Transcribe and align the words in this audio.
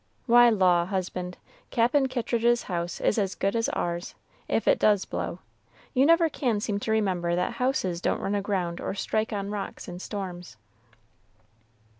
"Why, 0.25 0.49
law, 0.49 0.87
husband, 0.87 1.37
Cap'n 1.69 2.07
Kittridge's 2.07 2.63
house 2.63 2.99
is 2.99 3.19
as 3.19 3.35
good 3.35 3.55
as 3.55 3.69
ours, 3.69 4.15
if 4.47 4.67
it 4.67 4.79
does 4.79 5.05
blow. 5.05 5.41
You 5.93 6.07
never 6.07 6.27
can 6.27 6.59
seem 6.59 6.79
to 6.79 6.91
remember 6.91 7.35
that 7.35 7.53
houses 7.61 8.01
don't 8.01 8.19
run 8.19 8.33
aground 8.33 8.81
or 8.81 8.95
strike 8.95 9.31
on 9.31 9.51
rocks 9.51 9.87
in 9.87 9.99
storms." 9.99 10.57